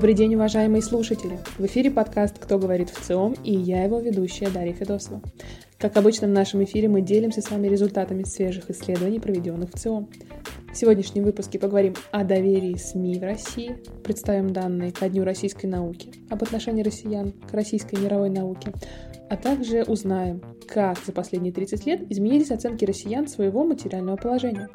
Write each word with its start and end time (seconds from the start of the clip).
Добрый 0.00 0.14
день, 0.14 0.34
уважаемые 0.34 0.80
слушатели! 0.80 1.38
В 1.58 1.66
эфире 1.66 1.90
подкаст 1.90 2.38
«Кто 2.38 2.58
говорит 2.58 2.88
в 2.88 2.98
ЦИОМ» 3.04 3.34
и 3.44 3.52
я 3.52 3.84
его 3.84 4.00
ведущая 4.00 4.48
Дарья 4.48 4.72
Федосова. 4.72 5.20
Как 5.76 5.94
обычно 5.98 6.26
в 6.26 6.30
нашем 6.30 6.64
эфире 6.64 6.88
мы 6.88 7.02
делимся 7.02 7.42
с 7.42 7.50
вами 7.50 7.68
результатами 7.68 8.22
свежих 8.22 8.70
исследований, 8.70 9.20
проведенных 9.20 9.68
в 9.68 9.78
ЦИОМ. 9.78 10.08
В 10.72 10.74
сегодняшнем 10.74 11.24
выпуске 11.24 11.58
поговорим 11.58 11.96
о 12.12 12.24
доверии 12.24 12.76
СМИ 12.76 13.18
в 13.18 13.22
России, 13.22 13.76
представим 14.02 14.54
данные 14.54 14.90
ко 14.90 15.06
Дню 15.06 15.22
российской 15.22 15.66
науки, 15.66 16.10
об 16.30 16.42
отношении 16.42 16.82
россиян 16.82 17.32
к 17.32 17.52
российской 17.52 17.96
мировой 17.96 18.30
науке, 18.30 18.72
а 19.30 19.36
также 19.36 19.84
узнаем, 19.84 20.42
как 20.66 20.98
за 21.06 21.12
последние 21.12 21.52
30 21.52 21.86
лет 21.86 22.10
изменились 22.10 22.50
оценки 22.50 22.84
россиян 22.84 23.28
своего 23.28 23.64
материального 23.64 24.16
положения. 24.16 24.68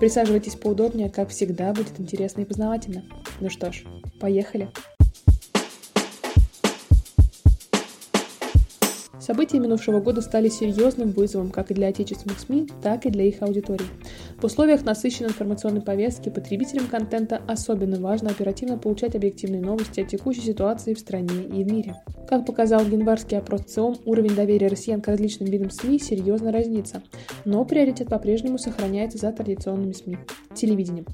Присаживайтесь 0.00 0.56
поудобнее, 0.56 1.08
как 1.08 1.30
всегда, 1.30 1.72
будет 1.72 1.98
интересно 1.98 2.40
и 2.40 2.44
познавательно. 2.44 3.04
Ну 3.40 3.48
что 3.48 3.72
ж, 3.72 3.84
поехали! 4.20 4.68
События 9.30 9.60
минувшего 9.60 10.00
года 10.00 10.22
стали 10.22 10.48
серьезным 10.48 11.12
вызовом 11.12 11.50
как 11.50 11.70
и 11.70 11.74
для 11.74 11.86
отечественных 11.86 12.40
СМИ, 12.40 12.66
так 12.82 13.06
и 13.06 13.10
для 13.10 13.26
их 13.26 13.42
аудиторий. 13.42 13.86
В 14.38 14.44
условиях 14.44 14.84
насыщенной 14.84 15.30
информационной 15.30 15.82
повестки 15.82 16.30
потребителям 16.30 16.88
контента 16.88 17.40
особенно 17.46 18.00
важно 18.00 18.30
оперативно 18.30 18.76
получать 18.76 19.14
объективные 19.14 19.62
новости 19.62 20.00
о 20.00 20.04
текущей 20.04 20.40
ситуации 20.40 20.94
в 20.94 20.98
стране 20.98 21.44
и 21.44 21.62
в 21.62 21.72
мире. 21.72 21.94
Как 22.28 22.44
показал 22.44 22.84
январский 22.84 23.38
опрос 23.38 23.60
ЦИОМ, 23.66 23.98
уровень 24.04 24.34
доверия 24.34 24.66
россиян 24.66 25.00
к 25.00 25.06
различным 25.06 25.48
видам 25.48 25.70
СМИ 25.70 26.00
серьезно 26.00 26.50
разнится, 26.50 27.00
но 27.44 27.64
приоритет 27.64 28.08
по-прежнему 28.08 28.58
сохраняется 28.58 29.18
за 29.18 29.30
традиционными 29.30 29.92
СМИ– 29.92 30.18
телевидением. 30.56 31.06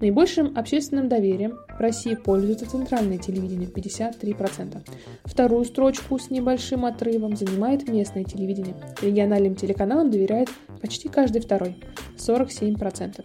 Наибольшим 0.00 0.56
общественным 0.56 1.08
доверием 1.08 1.58
в 1.76 1.80
России 1.80 2.14
пользуется 2.14 2.70
центральное 2.70 3.18
телевидение– 3.18 3.68
53%. 3.74 4.86
Вторую 5.24 5.64
строчку 5.64 6.18
с 6.18 6.30
небольшим 6.30 6.84
отрывом 6.84 7.36
занимает 7.36 7.88
местное 7.88 8.22
телевидение. 8.22 8.76
Региональным 9.02 9.56
телеканалам 9.56 10.10
доверяет 10.10 10.50
почти 10.80 11.08
каждый 11.08 11.40
второй– 11.40 11.76
47%. 12.16 13.24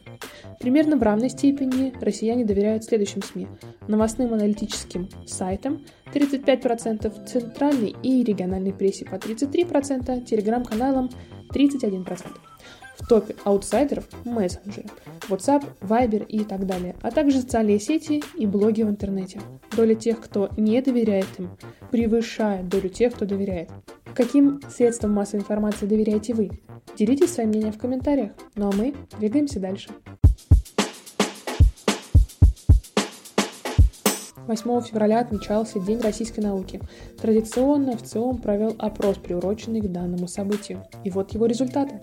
Примерно 0.60 0.98
в 0.98 1.04
равной 1.04 1.30
степени 1.30 1.94
россияне 2.02 2.44
доверяют 2.44 2.84
следующим 2.84 3.22
СМИ– 3.22 3.48
новостным 3.88 4.34
аналитическим 4.34 5.10
сайтам 5.28 5.86
35%, 6.12 7.26
центральной 7.28 7.96
и 8.02 8.24
региональной 8.24 8.74
прессе 8.74 9.06
по 9.06 9.16
33%, 9.16 10.26
телеграм-каналам 10.26 11.12
31%. 11.54 12.53
В 12.98 13.08
топе 13.08 13.36
аутсайдеров– 13.44 14.06
мессенджеры, 14.24 14.88
WhatsApp, 15.30 15.66
Viber 15.82 16.26
и 16.26 16.44
так 16.44 16.66
далее, 16.66 16.96
а 17.02 17.12
также 17.12 17.42
социальные 17.42 17.80
сети 17.80 18.24
и 18.38 18.46
блоги 18.46 18.84
в 18.84 18.90
интернете. 18.90 19.42
Доля 19.76 19.96
тех, 19.96 20.22
кто 20.22 20.50
не 20.58 20.82
доверяет 20.82 21.28
им, 21.38 21.50
превышает 21.92 22.70
долю 22.70 22.90
тех, 22.90 23.14
кто 23.14 23.26
доверяет. 23.26 23.70
Каким 24.16 24.62
средствам 24.70 25.14
массовой 25.14 25.42
информации 25.42 25.88
доверяете 25.88 26.34
вы? 26.34 26.52
Делитесь 26.96 27.34
своим 27.34 27.50
мнением 27.50 27.74
в 27.74 27.80
комментариях. 27.80 28.32
Ну 28.56 28.70
а 28.70 28.72
мы 28.76 28.94
двигаемся 29.18 29.60
дальше. 29.60 29.90
8 34.48 34.82
февраля 34.82 35.20
отмечался 35.20 35.80
День 35.80 36.02
российской 36.02 36.42
науки. 36.42 36.82
Традиционно 37.22 37.96
в 37.98 38.04
ЦИОМ 38.04 38.40
провел 38.40 38.76
опрос, 38.78 39.18
приуроченный 39.18 39.82
к 39.82 39.92
данному 39.92 40.28
событию. 40.28 40.86
И 41.04 41.10
вот 41.10 41.34
его 41.34 41.46
результаты. 41.46 42.00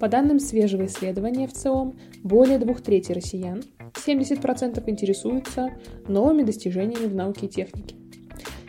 По 0.00 0.08
данным 0.08 0.40
свежего 0.40 0.86
исследования 0.86 1.46
в 1.46 1.52
ЦИОМ, 1.52 1.98
более 2.22 2.58
двух 2.58 2.82
трети 2.82 3.12
россиян, 3.12 3.62
70% 3.94 4.82
интересуются 4.90 5.70
новыми 6.06 6.42
достижениями 6.42 7.06
в 7.06 7.14
науке 7.14 7.46
и 7.46 7.48
технике. 7.48 7.96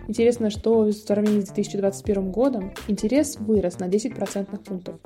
Интересно, 0.08 0.50
что 0.50 0.84
в 0.84 0.94
сравнении 0.94 1.42
с 1.42 1.50
2021 1.50 2.32
годом 2.32 2.74
интерес 2.88 3.38
вырос 3.38 3.80
на 3.80 3.90
10% 3.90 4.64
пунктов. 4.64 5.02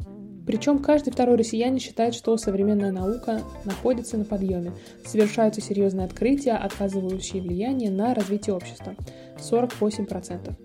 Причем 0.45 0.79
каждый 0.79 1.11
второй 1.11 1.37
россиянин 1.37 1.79
считает, 1.79 2.13
что 2.13 2.35
современная 2.37 2.91
наука 2.91 3.41
находится 3.65 4.17
на 4.17 4.25
подъеме. 4.25 4.73
Совершаются 5.05 5.61
серьезные 5.61 6.05
открытия, 6.05 6.53
оказывающие 6.53 7.41
влияние 7.41 7.89
на 7.89 8.13
развитие 8.13 8.55
общества. 8.55 8.95
48%. 9.37 10.55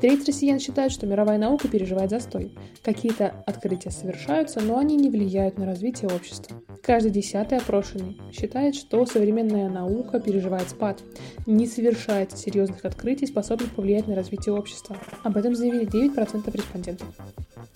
Треть 0.00 0.26
россиян 0.26 0.58
считает, 0.58 0.92
что 0.92 1.06
мировая 1.06 1.36
наука 1.36 1.68
переживает 1.68 2.08
застой. 2.08 2.54
Какие-то 2.82 3.44
открытия 3.46 3.90
совершаются, 3.90 4.60
но 4.60 4.78
они 4.78 4.96
не 4.96 5.10
влияют 5.10 5.58
на 5.58 5.66
развитие 5.66 6.10
общества. 6.10 6.56
Каждый 6.82 7.10
десятый 7.10 7.58
опрошенный 7.58 8.18
считает, 8.32 8.74
что 8.74 9.04
современная 9.04 9.68
наука 9.68 10.18
переживает 10.18 10.70
спад, 10.70 11.00
не 11.44 11.66
совершает 11.66 12.36
серьезных 12.36 12.86
открытий, 12.86 13.26
способных 13.26 13.74
повлиять 13.74 14.06
на 14.06 14.14
развитие 14.14 14.54
общества. 14.54 14.96
Об 15.22 15.36
этом 15.36 15.54
заявили 15.54 15.86
9% 15.86 16.50
респондентов. 16.50 17.08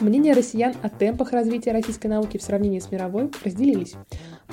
Мнения 0.01 0.33
россиян 0.33 0.75
о 0.83 0.89
темпах 0.89 1.33
развития 1.33 1.73
российской 1.73 2.07
науки 2.07 2.39
в 2.39 2.43
сравнении 2.43 2.79
с 2.79 2.91
мировой 2.91 3.31
разделились. 3.45 3.95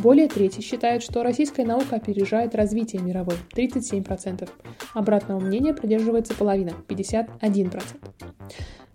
Более 0.01 0.27
трети 0.27 0.61
считают, 0.61 1.03
что 1.03 1.21
российская 1.21 1.63
наука 1.63 1.97
опережает 1.97 2.55
развитие 2.55 3.03
мировой– 3.03 3.35
37%. 3.55 4.49
Обратного 4.95 5.39
мнения 5.39 5.75
придерживается 5.75 6.33
половина– 6.33 6.71
51%. 6.87 7.83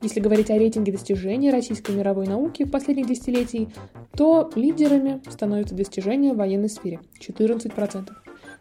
Если 0.03 0.19
говорить 0.19 0.51
о 0.51 0.59
рейтинге 0.59 0.91
достижений 0.91 1.53
российской 1.53 1.93
мировой 1.93 2.27
науки 2.27 2.65
в 2.65 2.73
последних 2.73 3.07
десятилетий, 3.07 3.69
то 4.17 4.51
лидерами 4.57 5.23
становятся 5.31 5.77
достижения 5.77 6.33
в 6.33 6.39
военной 6.39 6.69
сфере– 6.69 6.99
14%. 7.21 8.11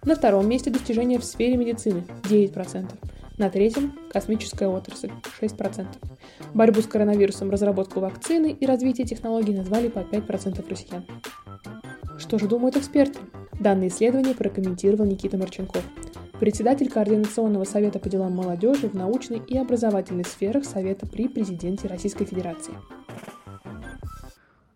На 0.04 0.16
втором 0.16 0.48
месте 0.48 0.70
достижения 0.70 1.18
в 1.18 1.26
сфере 1.26 1.58
медицины– 1.58 2.04
9%. 2.30 2.92
На 3.40 3.50
третьем– 3.50 3.98
космическая 4.14 4.68
отрасль– 4.68 5.10
6%. 5.42 5.88
Борьбу 6.54 6.82
с 6.82 6.86
коронавирусом, 6.86 7.50
разработку 7.50 8.02
вакцины 8.02 8.56
и 8.58 8.66
развитие 8.68 9.08
технологий 9.08 9.54
назвали 9.54 9.88
по 9.88 10.00
5% 10.00 10.70
россиян. 10.70 11.06
Что 12.26 12.40
же 12.40 12.48
думают 12.48 12.76
эксперты? 12.76 13.20
Данное 13.60 13.90
исследование 13.90 14.34
прокомментировал 14.34 15.06
Никита 15.06 15.38
Марченков, 15.38 15.84
председатель 16.40 16.90
Координационного 16.90 17.66
совета 17.66 18.00
по 18.00 18.10
делам 18.10 18.34
молодежи 18.34 18.90
в 18.90 18.96
научной 18.96 19.38
и 19.38 19.56
образовательной 19.60 20.26
сферах 20.26 20.66
Совета 20.66 21.06
при 21.06 21.28
президенте 21.28 21.88
Российской 21.88 22.26
Федерации. 22.26 22.74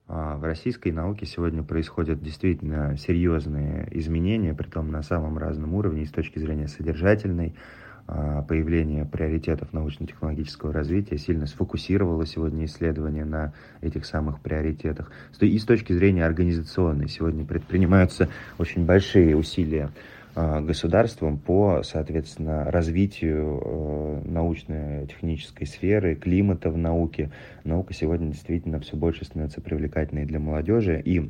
А, 0.08 0.38
в 0.38 0.44
российской 0.44 0.92
науке 0.92 1.26
сегодня 1.26 1.64
происходят 1.64 2.22
действительно 2.22 2.96
серьезные 2.98 3.88
изменения, 3.94 4.54
при 4.54 4.68
том 4.68 4.92
на 4.92 5.02
самом 5.02 5.40
разном 5.40 5.74
уровне, 5.74 6.06
с 6.06 6.12
точки 6.12 6.38
зрения 6.38 6.68
содержательной, 6.68 7.56
появление 8.48 9.06
приоритетов 9.06 9.74
научно-технологического 9.74 10.74
развития 10.74 11.18
сильно 11.18 11.46
сфокусировало 11.46 12.26
сегодня 12.26 12.66
исследования 12.66 13.26
на 13.26 13.54
этих 13.82 14.06
самых 14.06 14.42
приоритетах. 14.42 15.12
И 15.40 15.58
с 15.58 15.66
точки 15.66 15.94
зрения 15.94 16.26
организационной 16.26 17.08
сегодня 17.08 17.46
предпринимаются 17.46 18.30
очень 18.58 18.86
большие 18.86 19.36
усилия 19.36 19.90
а, 20.36 20.62
государством 20.62 21.38
по, 21.38 21.82
соответственно, 21.84 22.72
развитию 22.72 23.62
э, 23.62 24.22
научно-технической 24.26 25.66
сферы, 25.66 26.16
климата 26.16 26.70
в 26.70 26.78
науке. 26.78 27.32
Наука 27.64 27.94
сегодня 27.94 28.28
действительно 28.32 28.80
все 28.80 28.96
больше 28.96 29.26
становится 29.26 29.60
привлекательной 29.60 30.26
для 30.26 30.40
молодежи. 30.40 31.02
И 31.04 31.30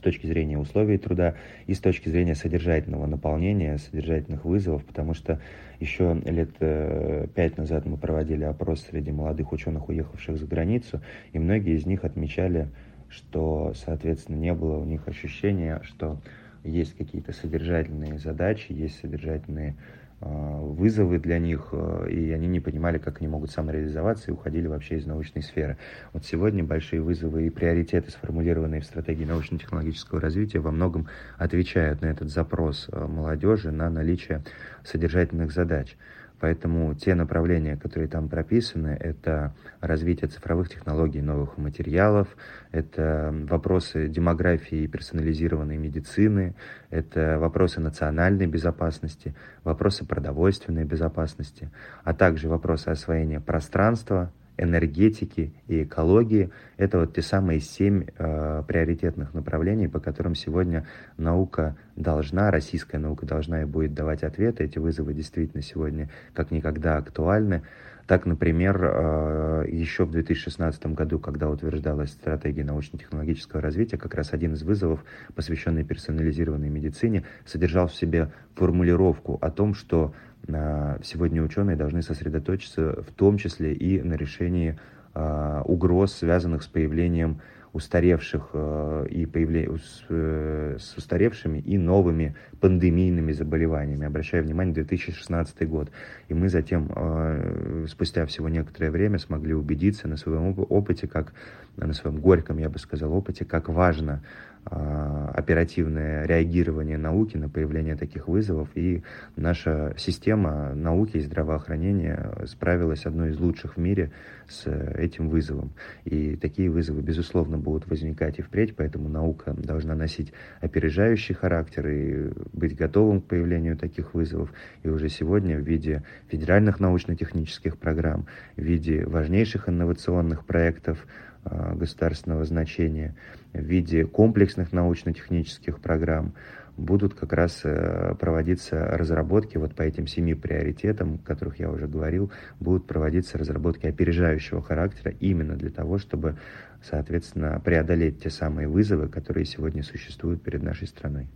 точки 0.00 0.26
зрения 0.26 0.58
условий 0.58 0.98
труда 0.98 1.34
и 1.66 1.74
с 1.74 1.80
точки 1.80 2.08
зрения 2.08 2.34
содержательного 2.34 3.06
наполнения, 3.06 3.78
содержательных 3.78 4.44
вызовов, 4.44 4.84
потому 4.84 5.14
что 5.14 5.40
еще 5.80 6.20
лет 6.24 6.50
э, 6.60 7.26
пять 7.34 7.56
назад 7.58 7.86
мы 7.86 7.96
проводили 7.96 8.44
опрос 8.44 8.86
среди 8.90 9.12
молодых 9.12 9.52
ученых, 9.52 9.88
уехавших 9.88 10.38
за 10.38 10.46
границу, 10.46 11.00
и 11.32 11.38
многие 11.38 11.76
из 11.76 11.86
них 11.86 12.04
отмечали, 12.04 12.68
что, 13.08 13.72
соответственно, 13.74 14.36
не 14.36 14.52
было 14.54 14.78
у 14.78 14.84
них 14.84 15.06
ощущения, 15.08 15.80
что 15.84 16.20
есть 16.64 16.96
какие-то 16.96 17.32
содержательные 17.32 18.18
задачи, 18.18 18.72
есть 18.72 18.98
содержательные 19.00 19.76
вызовы 20.20 21.18
для 21.18 21.38
них, 21.38 21.68
э, 21.72 22.08
и 22.10 22.30
они 22.32 22.46
не 22.46 22.60
понимали, 22.60 22.98
как 22.98 23.20
они 23.20 23.28
могут 23.28 23.50
самореализоваться, 23.50 24.30
и 24.30 24.34
уходили 24.34 24.66
вообще 24.66 24.96
из 24.96 25.06
научной 25.06 25.42
сферы. 25.42 25.76
Вот 26.12 26.24
сегодня 26.24 26.64
большие 26.64 27.00
вызовы 27.00 27.46
и 27.46 27.50
приоритеты, 27.50 28.10
сформулированные 28.10 28.80
в 28.80 28.84
стратегии 28.84 29.24
научно-технологического 29.24 30.20
развития, 30.20 30.60
во 30.60 30.70
многом 30.70 31.08
отвечают 31.38 32.02
на 32.02 32.06
этот 32.06 32.30
запрос 32.30 32.88
э, 32.90 33.06
молодежи 33.06 33.70
на 33.70 33.90
наличие 33.90 34.42
содержательных 34.84 35.52
задач. 35.52 35.96
Поэтому 36.40 36.94
те 36.94 37.14
направления, 37.14 37.76
которые 37.76 38.08
там 38.08 38.28
прописаны, 38.28 38.96
это 39.00 39.54
развитие 39.80 40.28
цифровых 40.28 40.68
технологий, 40.68 41.22
новых 41.22 41.56
материалов, 41.58 42.28
это 42.72 43.34
вопросы 43.48 44.08
демографии 44.08 44.82
и 44.82 44.88
персонализированной 44.88 45.76
медицины, 45.76 46.54
это 46.90 47.38
вопросы 47.38 47.80
национальной 47.80 48.46
безопасности, 48.46 49.34
вопросы 49.62 50.04
продовольственной 50.04 50.84
безопасности, 50.84 51.70
а 52.02 52.14
также 52.14 52.48
вопросы 52.48 52.88
освоения 52.88 53.40
пространства 53.40 54.32
энергетики 54.56 55.52
и 55.66 55.82
экологии. 55.82 56.50
Это 56.76 57.00
вот 57.00 57.14
те 57.14 57.22
самые 57.22 57.60
семь 57.60 58.04
э, 58.16 58.62
приоритетных 58.66 59.34
направлений, 59.34 59.88
по 59.88 60.00
которым 60.00 60.34
сегодня 60.34 60.86
наука 61.16 61.76
должна, 61.96 62.50
российская 62.50 62.98
наука 62.98 63.26
должна 63.26 63.62
и 63.62 63.64
будет 63.64 63.94
давать 63.94 64.22
ответы. 64.22 64.64
Эти 64.64 64.78
вызовы 64.78 65.14
действительно 65.14 65.62
сегодня 65.62 66.08
как 66.34 66.50
никогда 66.50 66.96
актуальны. 66.96 67.62
Так, 68.06 68.26
например, 68.26 68.80
э, 68.82 69.64
еще 69.70 70.04
в 70.04 70.10
2016 70.10 70.86
году, 70.94 71.18
когда 71.18 71.48
утверждалась 71.48 72.10
стратегия 72.10 72.64
научно-технологического 72.64 73.62
развития, 73.62 73.96
как 73.96 74.14
раз 74.14 74.32
один 74.32 74.52
из 74.54 74.62
вызовов, 74.62 75.04
посвященный 75.34 75.84
персонализированной 75.84 76.68
медицине, 76.68 77.24
содержал 77.46 77.88
в 77.88 77.94
себе 77.94 78.30
формулировку 78.56 79.38
о 79.40 79.50
том, 79.50 79.74
что 79.74 80.12
э, 80.46 80.98
сегодня 81.02 81.42
ученые 81.42 81.76
должны 81.76 82.02
сосредоточиться 82.02 83.02
в 83.02 83.10
том 83.12 83.38
числе 83.38 83.72
и 83.72 84.02
на 84.02 84.14
решении 84.14 84.78
э, 85.14 85.62
угроз, 85.64 86.12
связанных 86.12 86.62
с 86.62 86.66
появлением 86.66 87.40
устаревших 87.74 88.50
э, 88.52 89.06
и 89.10 89.26
появле... 89.26 89.68
с, 89.76 90.04
э, 90.08 90.76
с 90.78 90.96
устаревшими 90.96 91.58
и 91.58 91.76
новыми 91.76 92.36
пандемийными 92.60 93.32
заболеваниями. 93.32 94.06
Обращаю 94.06 94.44
внимание, 94.44 94.72
2016 94.72 95.68
год. 95.68 95.90
И 96.28 96.34
мы 96.34 96.48
затем, 96.48 96.90
э, 96.94 97.86
спустя 97.88 98.26
всего 98.26 98.48
некоторое 98.48 98.92
время, 98.92 99.18
смогли 99.18 99.54
убедиться 99.54 100.06
на 100.06 100.16
своем 100.16 100.54
опыте, 100.56 101.08
как 101.08 101.32
на 101.76 101.92
своем 101.92 102.20
горьком, 102.20 102.58
я 102.58 102.70
бы 102.70 102.78
сказал, 102.78 103.12
опыте, 103.12 103.44
как 103.44 103.68
важно 103.68 104.22
оперативное 104.66 106.24
реагирование 106.26 106.96
науки 106.96 107.36
на 107.36 107.48
появление 107.48 107.96
таких 107.96 108.28
вызовов, 108.28 108.68
и 108.74 109.02
наша 109.36 109.94
система 109.98 110.74
науки 110.74 111.18
и 111.18 111.20
здравоохранения 111.20 112.32
справилась 112.46 113.04
одной 113.04 113.30
из 113.30 113.38
лучших 113.38 113.76
в 113.76 113.80
мире 113.80 114.10
с 114.48 114.66
этим 114.66 115.28
вызовом. 115.28 115.72
И 116.04 116.36
такие 116.36 116.70
вызовы, 116.70 117.02
безусловно, 117.02 117.58
будут 117.58 117.86
возникать 117.88 118.38
и 118.38 118.42
впредь, 118.42 118.74
поэтому 118.76 119.08
наука 119.08 119.54
должна 119.54 119.94
носить 119.94 120.32
опережающий 120.60 121.34
характер 121.34 121.88
и 121.88 122.32
быть 122.52 122.76
готовым 122.76 123.20
к 123.20 123.26
появлению 123.26 123.76
таких 123.76 124.14
вызовов. 124.14 124.52
И 124.82 124.88
уже 124.88 125.08
сегодня 125.08 125.58
в 125.58 125.62
виде 125.62 126.04
федеральных 126.28 126.80
научно-технических 126.80 127.76
программ, 127.76 128.26
в 128.56 128.62
виде 128.62 129.04
важнейших 129.04 129.68
инновационных 129.68 130.46
проектов, 130.46 131.06
Э, 131.06 131.33
государственного 131.44 132.44
значения 132.44 133.14
в 133.52 133.62
виде 133.62 134.04
комплексных 134.04 134.72
научно-технических 134.72 135.80
программ 135.80 136.34
будут 136.76 137.14
как 137.14 137.32
раз 137.32 137.60
э, 137.64 138.14
проводиться 138.18 138.84
разработки 138.84 139.56
вот 139.56 139.74
по 139.74 139.82
этим 139.82 140.06
семи 140.06 140.34
приоритетам, 140.34 141.20
о 141.22 141.26
которых 141.26 141.60
я 141.60 141.70
уже 141.70 141.86
говорил, 141.86 142.32
будут 142.60 142.86
проводиться 142.86 143.38
разработки 143.38 143.86
опережающего 143.86 144.62
характера 144.62 145.14
именно 145.20 145.54
для 145.54 145.70
того, 145.70 145.98
чтобы, 145.98 146.36
соответственно, 146.82 147.60
преодолеть 147.64 148.22
те 148.22 148.30
самые 148.30 148.68
вызовы, 148.68 149.08
которые 149.08 149.44
сегодня 149.44 149.82
существуют 149.82 150.42
перед 150.42 150.62
нашей 150.62 150.88
страной. 150.88 151.28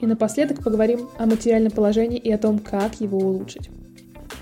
И 0.00 0.06
напоследок 0.06 0.62
поговорим 0.62 1.08
о 1.16 1.26
материальном 1.26 1.70
положении 1.70 2.18
и 2.18 2.30
о 2.30 2.38
том, 2.38 2.58
как 2.58 3.00
его 3.00 3.18
улучшить. 3.18 3.70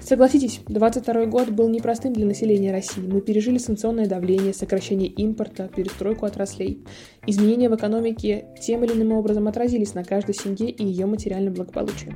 Согласитесь, 0.04 0.60
22 0.66 1.26
год 1.26 1.50
был 1.50 1.68
непростым 1.68 2.12
для 2.12 2.26
населения 2.26 2.72
России. 2.72 3.02
Мы 3.02 3.20
пережили 3.20 3.58
санкционное 3.58 4.06
давление, 4.06 4.52
сокращение 4.52 5.08
импорта, 5.08 5.70
перестройку 5.74 6.26
отраслей. 6.26 6.84
Изменения 7.26 7.68
в 7.68 7.76
экономике 7.76 8.46
тем 8.60 8.82
или 8.84 8.94
иным 8.94 9.12
образом 9.12 9.46
отразились 9.46 9.94
на 9.94 10.02
каждой 10.02 10.34
семье 10.34 10.70
и 10.70 10.84
ее 10.84 11.06
материальном 11.06 11.54
благополучии. 11.54 12.12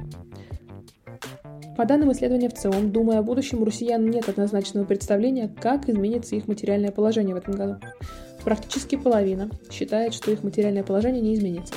По 1.76 1.84
данным 1.84 2.10
исследования 2.10 2.48
в 2.48 2.54
ЦИОМ, 2.54 2.90
думая 2.90 3.20
о 3.20 3.22
будущем, 3.22 3.62
у 3.62 3.64
россиян 3.64 4.04
нет 4.04 4.28
однозначного 4.28 4.84
представления, 4.84 5.48
как 5.48 5.88
изменится 5.88 6.34
их 6.34 6.48
материальное 6.48 6.90
положение 6.90 7.34
в 7.34 7.38
этом 7.38 7.54
году. 7.54 7.76
Практически 8.42 8.96
половина 8.96 9.48
считает, 9.70 10.12
что 10.12 10.32
их 10.32 10.42
материальное 10.42 10.82
положение 10.82 11.22
не 11.22 11.34
изменится. 11.34 11.74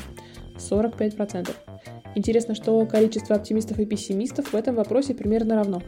45%. 0.58 1.50
Интересно, 2.16 2.56
что 2.56 2.86
количество 2.86 3.36
оптимистов 3.36 3.80
и 3.80 3.86
пессимистов 3.86 4.54
в 4.54 4.56
этом 4.56 4.76
вопросе 4.76 5.14
примерно 5.14 5.56
равно. 5.56 5.82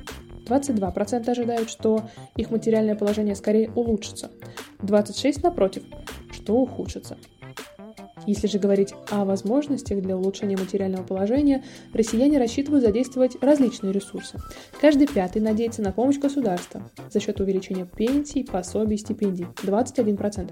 22% 0.46 1.30
ожидают, 1.30 1.70
что 1.70 2.10
их 2.36 2.52
материальное 2.52 2.96
положение 2.96 3.36
скорее 3.36 3.70
улучшится. 3.72 4.32
26% 4.80 5.40
напротив, 5.44 5.84
что 6.32 6.56
ухудшится. 6.56 7.18
Если 8.28 8.48
же 8.48 8.60
говорить 8.60 8.94
о 9.10 9.26
возможностях 9.26 10.02
для 10.02 10.16
улучшения 10.16 10.56
материального 10.56 11.04
положения, 11.04 11.64
россияне 11.94 12.38
рассчитывают 12.38 12.86
задействовать 12.86 13.38
различные 13.42 13.92
ресурсы. 13.92 14.38
Каждый 14.80 15.08
пятый 15.08 15.42
надеется 15.42 15.82
на 15.82 15.92
помощь 15.92 16.20
государства 16.20 16.84
за 17.10 17.20
счет 17.20 17.40
увеличения 17.40 17.86
пенсий, 17.86 18.44
пособий, 18.44 18.98
стипендий– 18.98 19.48
21%. 19.64 20.52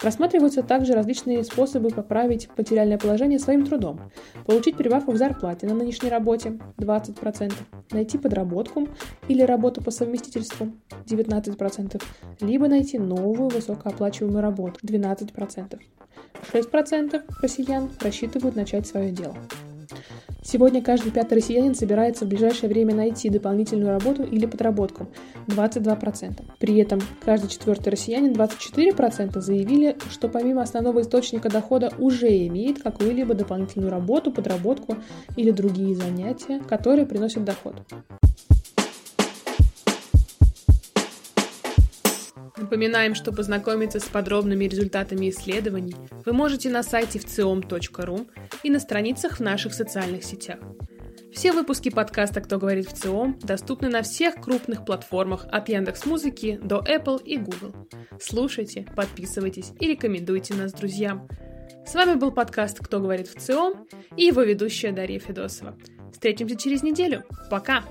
Рассматриваются 0.00 0.62
также 0.62 0.94
различные 0.94 1.44
способы 1.44 1.90
поправить 1.90 2.48
материальное 2.56 2.98
положение 2.98 3.38
своим 3.38 3.64
трудом. 3.64 4.00
Получить 4.46 4.76
прибавку 4.76 5.12
к 5.12 5.16
зарплате 5.16 5.66
на 5.66 5.74
нынешней 5.74 6.08
работе– 6.08 6.58
20%, 6.78 7.52
найти 7.92 8.18
подработку 8.18 8.88
или 9.28 9.42
работу 9.42 9.82
по 9.82 9.90
совместительству– 9.90 10.72
19%, 11.06 12.02
либо 12.40 12.68
найти 12.68 12.98
новую 12.98 13.50
высокооплачиваемую 13.50 14.42
работу– 14.42 14.80
12%. 14.82 15.78
6% 16.52 17.03
россиян 17.40 17.90
рассчитывают 18.00 18.56
начать 18.56 18.86
свое 18.86 19.10
дело. 19.10 19.36
Сегодня 20.42 20.82
каждый 20.82 21.10
пятый 21.10 21.34
россиянин 21.34 21.74
собирается 21.74 22.26
в 22.26 22.28
ближайшее 22.28 22.68
время 22.68 22.94
найти 22.94 23.30
дополнительную 23.30 23.90
работу 23.90 24.24
или 24.24 24.44
подработку– 24.44 25.08
22%. 25.46 26.42
При 26.58 26.76
этом 26.76 27.00
каждый 27.24 27.48
четвертый 27.48 27.88
россиянин, 27.88 28.32
24%, 28.32 29.40
заявили, 29.40 29.96
что 30.10 30.28
помимо 30.28 30.60
основного 30.60 31.00
источника 31.00 31.48
дохода 31.48 31.90
уже 31.98 32.28
имеет 32.46 32.82
какую-либо 32.82 33.34
дополнительную 33.34 33.90
работу, 33.90 34.30
подработку 34.30 34.96
или 35.36 35.50
другие 35.50 35.94
занятия, 35.94 36.60
которые 36.68 37.06
приносят 37.06 37.44
доход. 37.44 37.76
Напоминаем, 42.64 43.14
что 43.14 43.30
познакомиться 43.30 44.00
с 44.00 44.04
подробными 44.04 44.64
результатами 44.64 45.28
исследований 45.28 45.94
вы 46.24 46.32
можете 46.32 46.70
на 46.70 46.82
сайте 46.82 47.18
вциом.ру 47.18 48.26
и 48.62 48.70
на 48.70 48.80
страницах 48.80 49.36
в 49.36 49.40
наших 49.40 49.74
социальных 49.74 50.24
сетях. 50.24 50.60
Все 51.30 51.52
выпуски 51.52 51.90
подкаста 51.90 52.40
«Кто 52.40 52.58
говорит 52.58 52.88
в 52.88 52.94
ЦИОМ» 52.94 53.38
доступны 53.42 53.90
на 53.90 54.00
всех 54.00 54.36
крупных 54.36 54.86
платформах 54.86 55.44
от 55.52 55.68
Яндекс 55.68 56.06
Музыки 56.06 56.58
до 56.64 56.78
Apple 56.78 57.22
и 57.22 57.36
Google. 57.36 57.74
Слушайте, 58.18 58.86
подписывайтесь 58.96 59.72
и 59.78 59.86
рекомендуйте 59.86 60.54
нас 60.54 60.72
друзьям. 60.72 61.28
С 61.86 61.94
вами 61.94 62.14
был 62.14 62.30
подкаст 62.32 62.78
«Кто 62.78 62.98
говорит 62.98 63.28
в 63.28 63.38
ЦИОМ» 63.38 63.86
и 64.16 64.24
его 64.24 64.40
ведущая 64.40 64.92
Дарья 64.92 65.18
Федосова. 65.18 65.76
Встретимся 66.14 66.56
через 66.56 66.82
неделю. 66.82 67.24
Пока! 67.50 67.84